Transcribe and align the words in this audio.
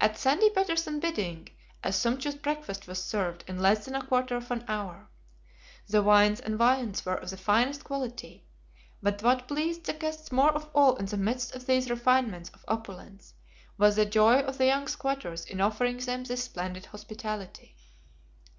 At 0.00 0.16
Sandy 0.16 0.48
Patterson's 0.48 1.02
bidding, 1.02 1.50
a 1.84 1.92
sumptuous 1.92 2.36
breakfast 2.36 2.86
was 2.86 3.04
served 3.04 3.44
in 3.46 3.60
less 3.60 3.84
than 3.84 3.94
a 3.94 4.00
quarter 4.02 4.34
of 4.34 4.50
an 4.50 4.64
hour. 4.66 5.10
The 5.88 6.02
wines 6.02 6.40
and 6.40 6.56
viands 6.56 7.04
were 7.04 7.16
of 7.16 7.28
the 7.28 7.36
finest 7.36 7.84
quality; 7.84 8.46
but 9.02 9.22
what 9.22 9.46
pleased 9.46 9.84
the 9.84 9.92
guests 9.92 10.32
most 10.32 10.54
of 10.54 10.70
all 10.74 10.96
in 10.96 11.04
the 11.04 11.18
midst 11.18 11.54
of 11.54 11.66
these 11.66 11.90
refinements 11.90 12.48
of 12.54 12.64
opulence, 12.66 13.34
was 13.76 13.96
the 13.96 14.06
joy 14.06 14.38
of 14.38 14.56
the 14.56 14.64
young 14.64 14.88
squatters 14.88 15.44
in 15.44 15.60
offering 15.60 15.98
them 15.98 16.24
this 16.24 16.44
splendid 16.44 16.86
hospitality. 16.86 17.76